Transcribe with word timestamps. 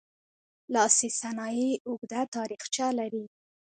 لاسي 0.73 1.09
صنایع 1.19 1.71
اوږده 1.87 2.21
تاریخچه 2.35 2.85
لري. 2.99 3.25